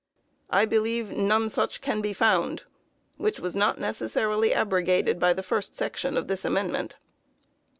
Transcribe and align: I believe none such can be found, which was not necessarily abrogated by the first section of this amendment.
I 0.49 0.65
believe 0.65 1.15
none 1.15 1.51
such 1.51 1.79
can 1.79 2.01
be 2.01 2.11
found, 2.11 2.63
which 3.17 3.39
was 3.39 3.55
not 3.55 3.77
necessarily 3.77 4.51
abrogated 4.51 5.19
by 5.19 5.31
the 5.33 5.43
first 5.43 5.75
section 5.75 6.17
of 6.17 6.27
this 6.27 6.43
amendment. 6.43 6.97